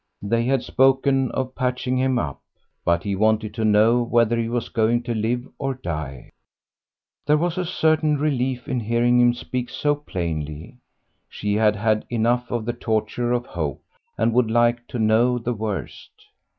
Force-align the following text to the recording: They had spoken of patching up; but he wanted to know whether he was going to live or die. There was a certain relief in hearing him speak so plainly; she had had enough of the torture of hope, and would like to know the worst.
They 0.23 0.45
had 0.45 0.63
spoken 0.63 1.29
of 1.29 1.53
patching 1.53 2.01
up; 2.17 2.41
but 2.83 3.03
he 3.03 3.15
wanted 3.15 3.53
to 3.53 3.63
know 3.63 4.01
whether 4.01 4.35
he 4.35 4.49
was 4.49 4.67
going 4.67 5.03
to 5.03 5.13
live 5.13 5.47
or 5.59 5.75
die. 5.75 6.31
There 7.27 7.37
was 7.37 7.55
a 7.59 7.65
certain 7.65 8.17
relief 8.17 8.67
in 8.67 8.79
hearing 8.79 9.19
him 9.19 9.35
speak 9.35 9.69
so 9.69 9.93
plainly; 9.93 10.79
she 11.29 11.53
had 11.53 11.75
had 11.75 12.03
enough 12.09 12.49
of 12.49 12.65
the 12.65 12.73
torture 12.73 13.31
of 13.31 13.45
hope, 13.45 13.83
and 14.17 14.33
would 14.33 14.49
like 14.49 14.87
to 14.87 14.97
know 14.97 15.37
the 15.37 15.53
worst. 15.53 16.09